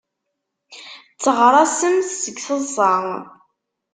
[1.13, 2.93] Tteɣraṣemt seg teḍsa.